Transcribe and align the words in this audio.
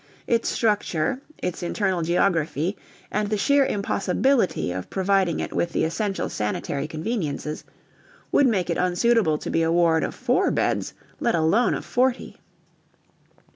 Its 0.25 0.49
structure, 0.49 1.21
its 1.43 1.61
internal 1.61 2.01
geography, 2.01 2.75
and 3.11 3.29
the 3.29 3.37
sheer 3.37 3.63
impossibility 3.63 4.71
of 4.71 4.89
providing 4.89 5.39
it 5.39 5.53
with 5.53 5.73
the 5.73 5.83
essential 5.83 6.27
sanitary 6.27 6.87
conveniences, 6.87 7.63
would 8.31 8.47
make 8.47 8.71
it 8.71 8.79
unsuitable 8.79 9.37
to 9.37 9.51
be 9.51 9.61
a 9.61 9.71
ward 9.71 10.03
of 10.03 10.15
four 10.15 10.49
beds, 10.49 10.95
let 11.19 11.35
alone 11.35 11.75
of 11.75 11.85
forty. 11.85 12.37